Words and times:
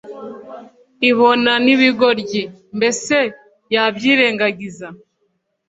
ibona 1.09 1.51
n’ibigoryi, 1.65 2.43
mbese 2.77 3.17
yabyirengagiza’ 3.75 4.87